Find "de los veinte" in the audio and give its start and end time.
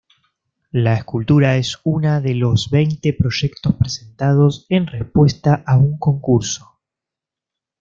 2.21-3.13